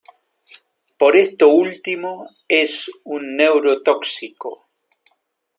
Por 0.97 1.15
esto 1.15 1.49
último 1.49 2.27
es 2.47 2.89
un 3.03 3.35
neurotóxico. 3.37 4.67